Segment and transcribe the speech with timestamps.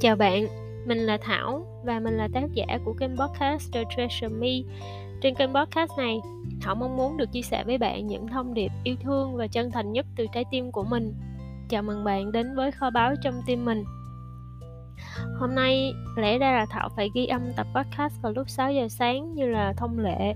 [0.00, 0.46] Chào bạn,
[0.86, 4.48] mình là Thảo và mình là tác giả của kênh podcast The Treasure Me.
[5.22, 6.20] Trên kênh podcast này,
[6.60, 9.70] Thảo mong muốn được chia sẻ với bạn những thông điệp yêu thương và chân
[9.70, 11.14] thành nhất từ trái tim của mình.
[11.68, 13.84] Chào mừng bạn đến với kho báu trong tim mình.
[15.38, 18.88] Hôm nay lẽ ra là Thảo phải ghi âm tập podcast vào lúc 6 giờ
[18.88, 20.34] sáng như là thông lệ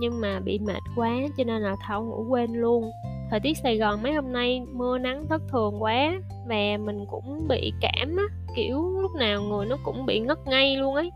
[0.00, 2.90] Nhưng mà bị mệt quá cho nên là Thảo ngủ quên luôn
[3.30, 7.48] Thời tiết Sài Gòn mấy hôm nay mưa nắng thất thường quá Và mình cũng
[7.48, 8.24] bị cảm á
[8.56, 11.10] Kiểu lúc nào người nó cũng bị ngất ngay luôn ấy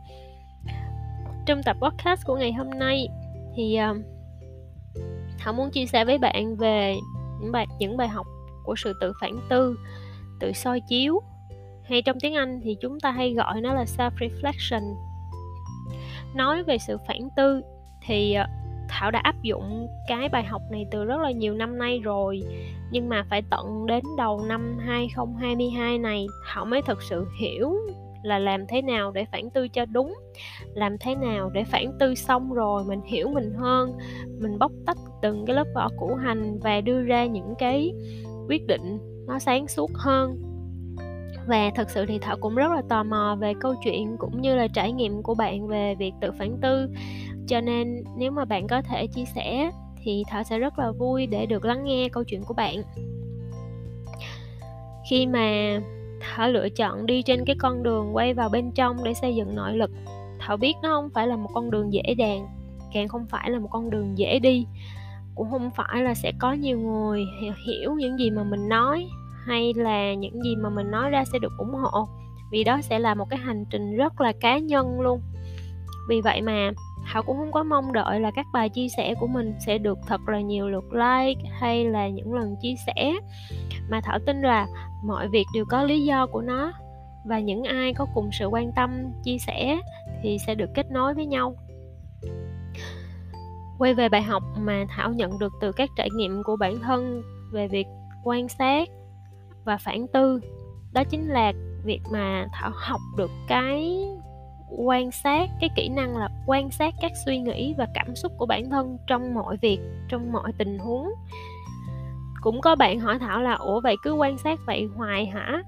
[1.47, 3.09] Trong tập podcast của ngày hôm nay
[3.57, 3.97] Thì uh,
[5.41, 6.97] họ muốn chia sẻ với bạn về
[7.41, 8.27] những bài, những bài học
[8.65, 9.79] của sự tự phản tư
[10.41, 11.21] Tự soi chiếu.
[11.85, 14.95] Hay trong tiếng Anh thì chúng ta hay gọi nó là self reflection
[16.35, 17.63] nói về sự phản tư
[18.07, 21.79] thì uh, Thảo đã áp dụng cái bài học này từ rất là nhiều năm
[21.79, 22.43] nay rồi.
[22.91, 27.77] Nhưng mà phải tận đến đầu năm 2022 này, Thảo mới thực sự hiểu
[28.23, 30.15] là làm thế nào để phản tư cho đúng,
[30.75, 33.93] làm thế nào để phản tư xong rồi mình hiểu mình hơn.
[34.41, 37.93] Mình bóc tách từng cái lớp vỏ củ hành và đưa ra những cái
[38.49, 40.41] quyết định nó sáng suốt hơn.
[41.47, 44.57] Và thật sự thì thảo cũng rất là tò mò về câu chuyện cũng như
[44.57, 46.89] là trải nghiệm của bạn về việc tự phản tư
[47.49, 49.71] cho nên nếu mà bạn có thể chia sẻ
[50.05, 52.83] thì thảo sẽ rất là vui để được lắng nghe câu chuyện của bạn.
[55.11, 55.81] Khi mà
[56.21, 59.55] thảo lựa chọn đi trên cái con đường quay vào bên trong để xây dựng
[59.55, 59.91] nội lực,
[60.39, 62.47] thảo biết nó không phải là một con đường dễ dàng,
[62.93, 64.67] càng không phải là một con đường dễ đi,
[65.35, 67.25] cũng không phải là sẽ có nhiều người
[67.67, 69.07] hiểu những gì mà mình nói,
[69.47, 72.09] hay là những gì mà mình nói ra sẽ được ủng hộ,
[72.53, 75.21] vì đó sẽ là một cái hành trình rất là cá nhân luôn.
[76.09, 76.71] Vì vậy mà
[77.15, 79.99] Thảo cũng không có mong đợi là các bài chia sẻ của mình sẽ được
[80.07, 83.13] thật là nhiều lượt like hay là những lần chia sẻ.
[83.91, 84.67] Mà Thảo tin là
[85.05, 86.73] mọi việc đều có lý do của nó
[87.27, 88.91] và những ai có cùng sự quan tâm,
[89.25, 89.79] chia sẻ
[90.23, 91.55] thì sẽ được kết nối với nhau.
[93.79, 97.23] Quay về bài học mà Thảo nhận được từ các trải nghiệm của bản thân
[97.53, 97.87] về việc
[98.25, 98.89] quan sát
[99.65, 100.41] và phản tư,
[100.93, 101.53] đó chính là
[101.85, 104.07] việc mà thảo học được cái
[104.79, 108.47] quan sát cái kỹ năng là quan sát các suy nghĩ và cảm xúc của
[108.47, 111.09] bản thân trong mọi việc, trong mọi tình huống.
[112.41, 115.63] Cũng có bạn hỏi thảo là, ủa, vậy cứ quan sát vậy hoài hả?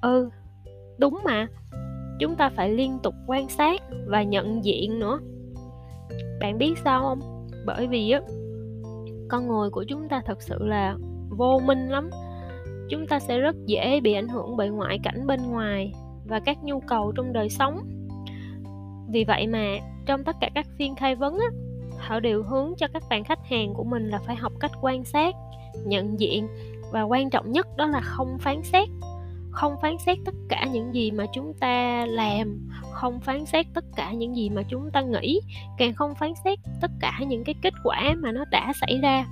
[0.00, 0.30] Ừ
[0.98, 1.46] đúng mà.
[2.20, 5.20] Chúng ta phải liên tục quan sát và nhận diện nữa.
[6.40, 7.48] Bạn biết sao không?
[7.66, 8.20] Bởi vì á,
[9.28, 10.96] con người của chúng ta thật sự là
[11.30, 12.10] vô minh lắm.
[12.90, 15.92] Chúng ta sẽ rất dễ bị ảnh hưởng bởi ngoại cảnh bên ngoài
[16.24, 17.78] và các nhu cầu trong đời sống
[19.08, 21.46] vì vậy mà trong tất cả các phiên khai vấn á,
[21.98, 25.04] họ đều hướng cho các bạn khách hàng của mình là phải học cách quan
[25.04, 25.34] sát
[25.84, 26.48] nhận diện
[26.92, 28.88] và quan trọng nhất đó là không phán xét.
[29.50, 33.84] Không phán xét tất cả những gì mà chúng ta làm không phán xét tất
[33.96, 35.40] cả những gì mà chúng ta nghĩ
[35.78, 39.26] càng không phán xét tất cả những cái kết quả mà nó đã xảy ra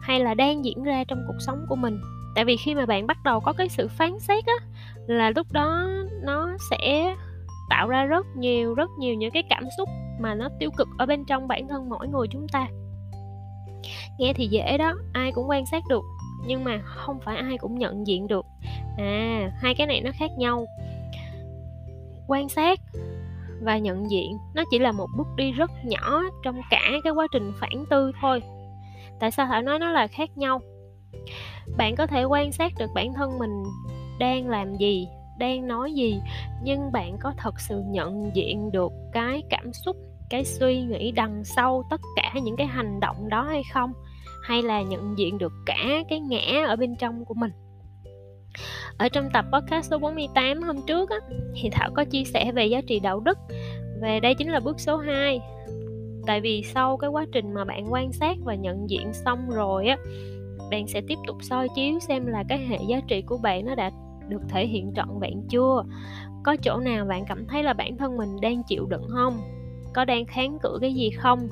[0.00, 2.00] hay là đang diễn ra trong cuộc sống của mình.
[2.34, 4.54] Tại vì khi mà bạn bắt đầu có cái sự phán xét á
[5.06, 5.88] là lúc đó
[6.22, 7.14] nó sẽ
[7.68, 9.88] tạo ra rất nhiều rất nhiều những cái cảm xúc
[10.20, 12.66] mà nó tiêu cực ở bên trong bản thân mỗi người chúng ta.
[14.18, 16.04] Nghe thì dễ đó, ai cũng quan sát được,
[16.46, 18.46] nhưng mà không phải ai cũng nhận diện được.
[18.98, 20.66] À hai cái này nó khác nhau.
[22.28, 22.80] Quan sát
[23.62, 27.26] và nhận diện, nó chỉ là một bước đi rất nhỏ trong cả cái quá
[27.32, 28.42] trình phản tư thôi.
[29.20, 30.60] Tại sao thảo nói nó là khác nhau?
[31.76, 33.62] Bạn có thể quan sát được bản thân mình
[34.18, 36.20] đang làm gì đang nói gì
[36.62, 39.96] nhưng bạn có thật sự nhận diện được cái cảm xúc
[40.30, 43.92] cái suy nghĩ đằng sau tất cả những cái hành động đó hay không?
[44.42, 47.50] Hay là nhận diện được cả cái ngã ở bên trong của mình?
[48.98, 51.16] Ở trong tập podcast số 48 hôm trước á,
[51.54, 53.38] thì Thảo có chia sẻ về giá trị đạo đức.
[54.00, 55.40] Và đây chính là bước số 2
[56.26, 59.86] tại vì sau cái quá trình mà bạn quan sát và nhận diện xong rồi
[59.86, 59.96] á
[60.70, 63.74] bạn sẽ tiếp tục soi chiếu xem là cái hệ giá trị của bạn nó
[63.74, 63.90] đã
[64.28, 65.84] được thể hiện trọn vẹn chưa?
[66.44, 69.40] Có chỗ nào bạn cảm thấy là bản thân mình đang chịu đựng không?
[69.94, 71.48] Có đang kháng cự cái gì không?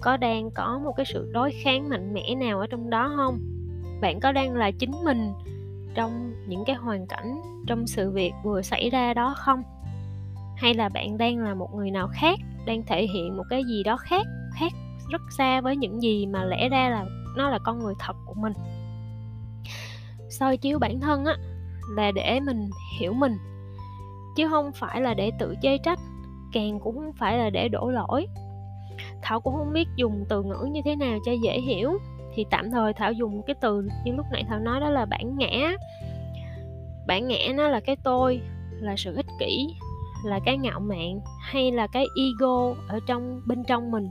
[0.00, 3.38] Có đang có một cái sự đối kháng mạnh mẽ nào ở trong đó không?
[4.00, 5.32] Bạn có đang là chính mình
[5.94, 9.62] trong những cái hoàn cảnh, trong sự việc vừa xảy ra đó không?
[10.56, 13.82] Hay là bạn đang là một người nào khác, đang thể hiện một cái gì
[13.82, 14.72] đó khác khác
[15.10, 17.04] rất xa với những gì mà lẽ ra là
[17.36, 18.52] nó là con người thật của mình?
[20.30, 21.36] Soi chiếu bản thân á
[21.90, 23.36] là để mình hiểu mình,
[24.36, 25.98] chứ không phải là để tự chê trách,
[26.52, 28.26] càng cũng không phải là để đổ lỗi.
[29.22, 31.98] Thảo cũng không biết dùng từ ngữ như thế nào cho dễ hiểu,
[32.34, 35.38] thì tạm thời thảo dùng cái từ như lúc nãy thảo nói đó là bản
[35.38, 35.76] ngã.
[37.06, 38.40] Bản ngã nó là cái tôi,
[38.80, 39.74] là sự ích kỷ,
[40.24, 44.08] là cái ngạo mạn, hay là cái ego ở trong, bên trong mình.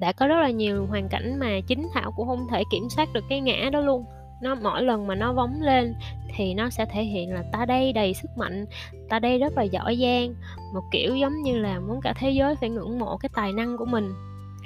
[0.00, 3.08] Đã có rất là nhiều hoàn cảnh mà chính thảo cũng không thể kiểm soát
[3.12, 4.04] được cái ngã đó luôn
[4.42, 5.94] nó mỗi lần mà nó vóng lên
[6.36, 8.66] thì nó sẽ thể hiện là ta đây đầy sức mạnh,
[9.08, 10.34] ta đây rất là giỏi giang.
[10.74, 13.76] Một kiểu giống như là muốn cả thế giới phải ngưỡng mộ cái tài năng
[13.76, 14.12] của mình.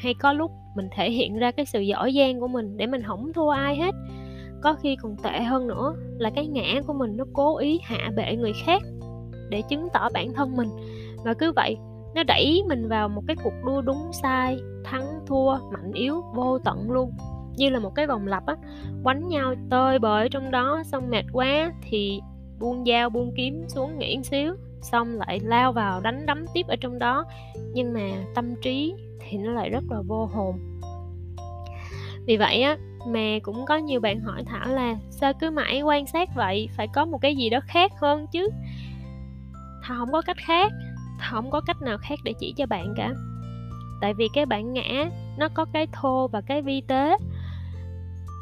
[0.03, 3.03] Hay có lúc mình thể hiện ra cái sự giỏi giang của mình để mình
[3.03, 3.95] không thua ai hết.
[4.63, 8.11] Có khi còn tệ hơn nữa là cái ngã của mình nó cố ý hạ
[8.17, 8.83] bệ người khác
[9.51, 10.69] để chứng tỏ bản thân mình.
[11.25, 11.77] Và cứ vậy,
[12.15, 16.59] nó đẩy mình vào một cái cuộc đua đúng sai, thắng thua, mạnh yếu, vô
[16.59, 17.13] tận luôn
[17.57, 18.55] như là một cái vòng lặp á,
[19.05, 22.21] quánh nhau tơi bời trong đó, xong mệt quá thì
[22.61, 26.77] buông dao buông kiếm xuống nghỉ xíu, xong lại lao vào đánh đấm tiếp ở
[26.77, 27.25] trong đó.
[27.75, 30.59] Nhưng mà tâm trí thì nó lại rất là vô hồn.
[32.27, 32.77] Vì vậy á,
[33.07, 36.69] mà cũng có nhiều bạn hỏi thảo là sao cứ mãi quan sát vậy?
[36.77, 38.49] Phải có một cái gì đó khác hơn chứ?
[39.83, 40.73] Thảo không có cách khác,
[41.19, 43.13] thảo không có cách nào khác để chỉ cho bạn cả.
[44.01, 47.17] Tại vì cái bản ngã, nó có cái thô và cái vi tế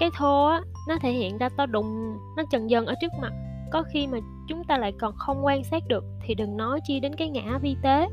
[0.00, 3.32] cái thô á, nó thể hiện ra to đùng, nó trần dần ở trước mặt.
[3.73, 4.19] Có khi mà
[4.49, 7.58] chúng ta lại còn không quan sát được thì đừng nói chi đến cái ngã
[7.62, 8.08] vi tế.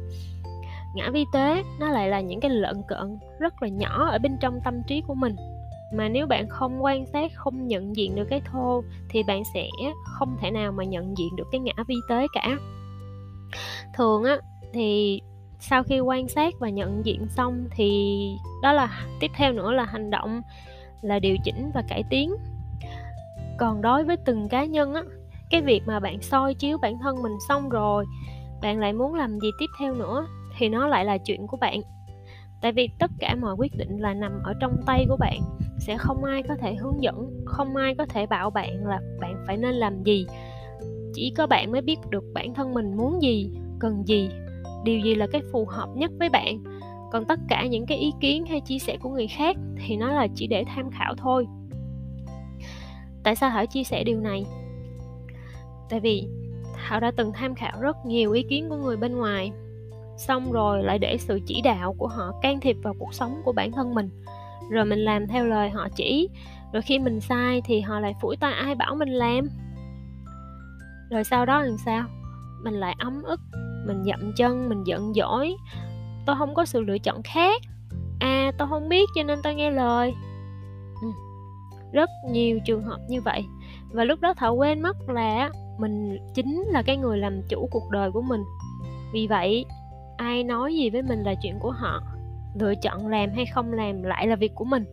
[0.96, 4.38] Ngã vi tế nó lại là những cái lợn cợn rất là nhỏ ở bên
[4.42, 5.36] trong tâm trí của mình.
[5.94, 9.68] Mà nếu bạn không quan sát, không nhận diện được cái thô thì bạn sẽ
[10.04, 12.58] không thể nào mà nhận diện được cái ngã vi tế cả.
[13.96, 14.38] Thường á,
[14.74, 15.22] thì
[15.60, 18.18] sau khi quan sát và nhận diện xong thì
[18.62, 20.42] đó là, tiếp theo nữa là hành động
[21.02, 22.36] là điều chỉnh và cải tiến.
[23.58, 25.04] Còn đối với từng cá nhân á,
[25.50, 28.06] cái việc mà bạn soi chiếu bản thân mình xong rồi,
[28.62, 30.28] bạn lại muốn làm gì tiếp theo nữa
[30.58, 31.82] thì nó lại là chuyện của bạn.
[32.62, 35.40] Tại vì tất cả mọi quyết định là nằm ở trong tay của bạn,
[35.80, 39.44] sẽ không ai có thể hướng dẫn, không ai có thể bảo bạn là bạn
[39.48, 40.26] phải nên làm gì.
[41.14, 44.30] Chỉ có bạn mới biết được bản thân mình muốn gì, cần gì,
[44.84, 46.64] điều gì là cái phù hợp nhất với bạn
[47.12, 50.12] còn tất cả những cái ý kiến hay chia sẻ của người khác thì nó
[50.12, 51.48] là chỉ để tham khảo thôi.
[53.24, 54.46] Tại sao thảo chia sẻ điều này?
[55.90, 56.28] Tại vì
[56.74, 59.52] thảo đã từng tham khảo rất nhiều ý kiến của người bên ngoài,
[60.18, 63.52] xong rồi lại để sự chỉ đạo của họ can thiệp vào cuộc sống của
[63.52, 64.10] bản thân mình.
[64.72, 66.30] Rồi mình làm theo lời họ chỉ,
[66.74, 69.50] rồi khi mình sai thì họ lại phủi tay ai bảo mình làm.
[71.12, 72.08] Rồi sau đó làm sao?
[72.64, 73.40] Mình lại ấm ức,
[73.88, 75.56] mình dậm chân, mình giận dỗi
[76.28, 77.62] tôi không có sự lựa chọn khác.
[78.20, 80.14] À tôi không biết cho nên tôi nghe lời.
[81.02, 81.08] Ừ.
[81.92, 83.46] rất nhiều trường hợp như vậy.
[83.92, 87.90] Và lúc đó thảo quên mất là mình chính là cái người làm chủ cuộc
[87.92, 88.44] đời của mình.
[89.14, 89.66] Vì vậy,
[90.18, 92.02] ai nói gì với mình là chuyện của họ,
[92.60, 94.86] lựa chọn làm hay không làm lại là việc của mình.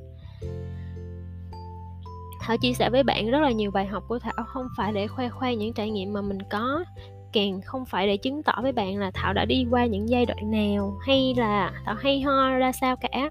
[2.40, 5.06] Thảo chia sẻ với bạn rất là nhiều bài học của Thảo, không phải để
[5.06, 6.84] khoe khoang những trải nghiệm mà mình có
[7.34, 10.26] càng không phải để chứng tỏ với bạn là Thảo đã đi qua những giai
[10.26, 13.30] đoạn nào hay là Thảo hay ho ra sao cả,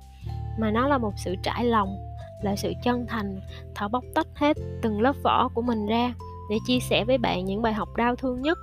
[0.60, 1.96] mà nó là một sự trải lòng,
[2.44, 3.40] là sự chân thành.
[3.76, 6.14] Thảo bóc tách hết từng lớp vỏ của mình ra
[6.50, 8.58] để chia sẻ với bạn những bài học đau thương nhất,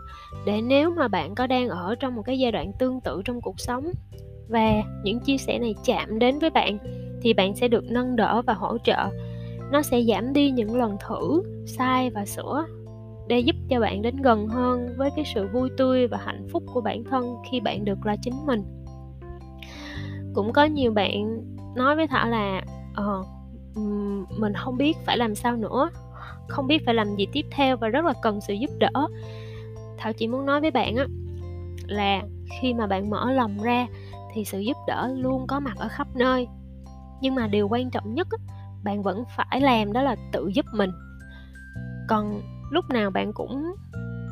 [0.47, 3.41] để nếu mà bạn có đang ở trong một cái giai đoạn tương tự trong
[3.41, 3.91] cuộc sống
[4.49, 6.79] và những chia sẻ này chạm đến với bạn,
[7.23, 9.09] thì bạn sẽ được nâng đỡ và hỗ trợ.
[9.73, 12.67] Nó sẽ giảm đi những lần thử, sai và sửa
[13.31, 16.63] để giúp cho bạn đến gần hơn với cái sự vui tươi và hạnh phúc
[16.75, 18.63] của bản thân khi bạn được là chính mình.
[20.35, 21.45] Cũng có nhiều bạn
[21.77, 22.63] nói với thảo là
[22.95, 23.23] ờ
[24.39, 25.91] mình không biết phải làm sao nữa,
[26.49, 29.09] không biết phải làm gì tiếp theo và rất là cần sự giúp đỡ.
[29.99, 31.07] Thảo chỉ muốn nói với bạn á,
[31.87, 32.23] là
[32.61, 33.87] khi mà bạn mở lòng ra
[34.35, 36.49] thì sự giúp đỡ luôn có mặt ở khắp nơi.
[37.21, 38.29] Nhưng mà điều quan trọng nhất
[38.85, 40.91] bạn vẫn phải làm đó là tự giúp mình.
[42.09, 42.41] Còn
[42.71, 43.73] lúc nào bạn cũng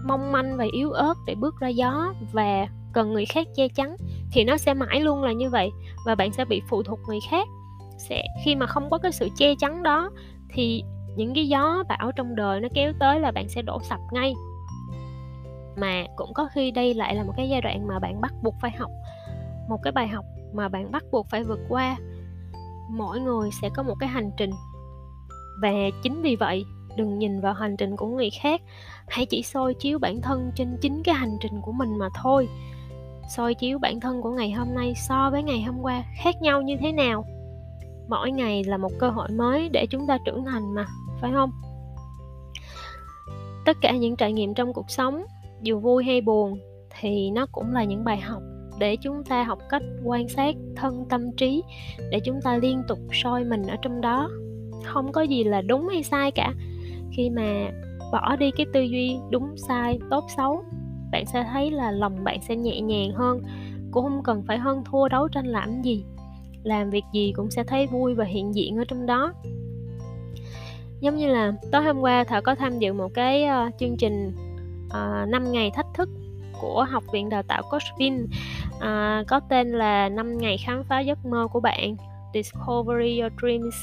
[0.05, 3.97] mong manh và yếu ớt để bước ra gió và cần người khác che chắn
[4.33, 5.71] thì nó sẽ mãi luôn là như vậy
[6.07, 7.49] và bạn sẽ bị phụ thuộc người khác.
[7.99, 10.11] Sẽ, khi mà không có cái sự che chắn đó
[10.55, 10.83] thì
[11.17, 14.35] những cái gió bão trong đời nó kéo tới là bạn sẽ đổ sập ngay.
[15.77, 18.55] Mà cũng có khi đây lại là một cái giai đoạn mà bạn bắt buộc
[18.63, 18.91] phải học,
[19.69, 21.97] một cái bài học mà bạn bắt buộc phải vượt qua.
[22.91, 24.51] Mỗi người sẽ có một cái hành trình
[25.63, 25.71] và
[26.03, 26.65] chính vì vậy
[26.99, 28.61] đừng nhìn vào hành trình của người khác.
[29.09, 32.49] Hãy chỉ soi chiếu bản thân trên chính cái hành trình của mình mà thôi.
[33.37, 36.63] Soi chiếu bản thân của ngày hôm nay so với ngày hôm qua khác nhau
[36.63, 37.25] như thế nào?
[38.09, 40.87] Mỗi ngày là một cơ hội mới để chúng ta trưởng thành mà,
[41.21, 41.51] phải không?
[43.67, 45.23] Tất cả những trải nghiệm trong cuộc sống,
[45.63, 46.59] dù vui hay buồn,
[47.01, 48.43] thì nó cũng là những bài học
[48.79, 51.63] để chúng ta học cách quan sát thân tâm trí,
[52.11, 54.31] để chúng ta liên tục soi mình ở trong đó.
[54.85, 56.55] Không có gì là đúng hay sai cả
[57.13, 57.71] khi mà
[58.13, 60.65] bỏ đi cái tư duy đúng sai tốt xấu
[61.13, 63.43] bạn sẽ thấy là lòng bạn sẽ nhẹ nhàng hơn
[63.91, 66.05] cũng không cần phải hơn thua đấu tranh làm gì
[66.63, 69.33] làm việc gì cũng sẽ thấy vui và hiện diện ở trong đó.
[71.01, 74.33] Giống như là tối hôm qua thảo có tham dự một cái uh, chương trình
[74.91, 76.09] ờ, uh, 5 ngày thách thức
[76.61, 78.31] của học viện đào tạo Coachvin uh,
[78.81, 81.97] ờ, có tên là 5 ngày khám phá giấc mơ của bạn.
[82.35, 83.75] Discovery Your Dreams.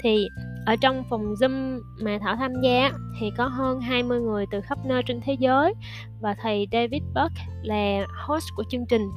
[0.00, 0.28] Thì
[0.66, 4.78] ở trong phòng Zoom mà Thảo tham gia thì có hơn 20 người từ khắp
[4.84, 5.74] nơi trên thế giới.
[6.20, 7.32] Và thầy David Buck
[7.62, 9.10] là host của chương trình.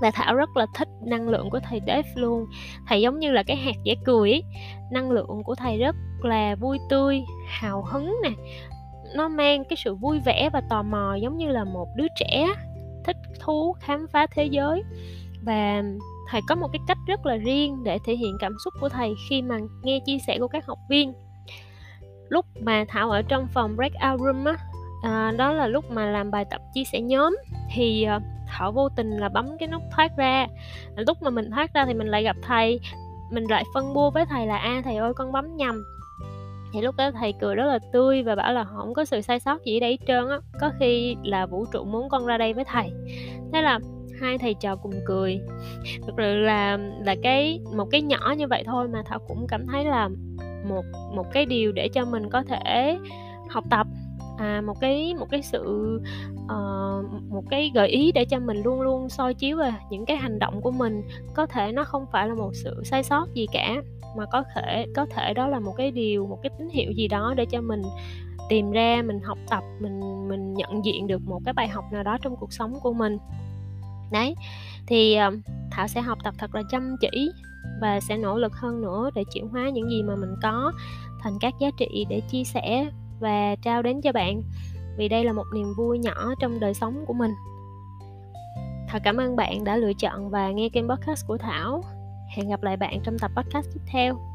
[0.00, 2.46] Và Thảo rất là thích năng lượng của thầy Dave luôn.
[2.86, 4.42] Thầy giống như là cái hạt dẻ cười ấy.
[4.92, 8.30] năng lượng của thầy rất là vui tươi, hào hứng nè.
[9.16, 12.46] Nó mang cái sự vui vẻ và tò mò giống như là một đứa trẻ
[13.04, 14.82] thích thú khám phá thế giới.
[15.42, 15.82] Và
[16.28, 19.14] thầy có một cái cách rất là riêng để thể hiện cảm xúc của thầy
[19.28, 21.12] khi mà nghe chia sẻ của các học viên.
[22.28, 24.56] Lúc mà thảo ở trong phòng breakout room á
[25.02, 27.36] à, đó là lúc mà làm bài tập chia sẻ nhóm
[27.74, 30.46] thì à, thảo vô tình là bấm cái nút thoát ra.
[30.96, 32.80] Lúc mà mình thoát ra thì mình lại gặp thầy
[33.30, 35.84] mình lại phân bua với thầy là a à, thầy ơi con bấm nhầm.
[36.72, 39.40] Thì lúc đó thầy cười rất là tươi và bảo là không có sự sai
[39.40, 42.38] sót gì ở đây hết trơn á có khi là vũ trụ muốn con ra
[42.38, 42.90] đây với thầy.
[43.52, 43.78] Thế là
[44.24, 45.40] hai thầy trò cùng cười.
[46.06, 49.66] Thực sự là là cái một cái nhỏ như vậy thôi mà thảo cũng cảm
[49.66, 50.08] thấy là
[50.68, 52.98] một một cái điều để cho mình có thể
[53.50, 53.86] học tập.
[54.38, 55.62] À, một cái một cái sự
[56.44, 60.16] uh, một cái gợi ý để cho mình luôn luôn soi chiếu về những cái
[60.16, 61.02] hành động của mình
[61.34, 63.74] có thể nó không phải là một sự sai sót gì cả
[64.16, 67.08] mà có thể có thể đó là một cái điều một cái tín hiệu gì
[67.08, 67.82] đó để cho mình
[68.48, 72.02] tìm ra mình học tập mình mình nhận diện được một cái bài học nào
[72.02, 73.18] đó trong cuộc sống của mình
[74.12, 74.34] đấy,
[74.86, 75.30] thì ờ,
[75.70, 77.30] thảo sẽ học tập thật là chăm chỉ
[77.80, 80.72] và sẽ nỗ lực hơn nữa để chuyển hóa những gì mà mình có
[81.22, 84.42] thành các giá trị để chia sẻ và trao đến cho bạn,
[84.96, 87.30] vì đây là một niềm vui nhỏ trong đời sống của mình.
[88.88, 91.82] Thật cảm ơn bạn đã lựa chọn và nghe kênh podcast của thảo.
[92.36, 94.33] Hẹn gặp lại bạn trong tập podcast tiếp theo.